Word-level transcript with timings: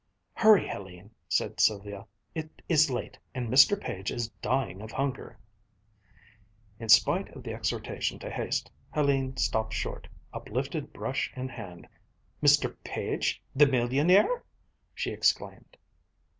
"Hurry, 0.33 0.67
Hélène," 0.67 1.11
said 1.29 1.59
Sylvia. 1.59 2.07
"It 2.33 2.63
is 2.67 2.89
late, 2.89 3.19
and 3.35 3.49
Mr. 3.49 3.79
Page 3.79 4.09
is 4.09 4.29
dying 4.41 4.81
of 4.81 4.91
hunger," 4.91 5.37
In 6.79 6.89
spite 6.89 7.29
of 7.35 7.43
the 7.43 7.53
exhortation 7.53 8.17
to 8.17 8.31
haste, 8.31 8.71
Hélène 8.95 9.37
stopped 9.37 9.73
short, 9.75 10.07
uplifted 10.33 10.91
brush 10.91 11.31
in 11.35 11.49
hand. 11.49 11.87
"Mr. 12.41 12.75
Page, 12.83 13.43
the 13.55 13.67
millionaire!" 13.67 14.43
she 14.95 15.11
exclaimed. 15.11 15.77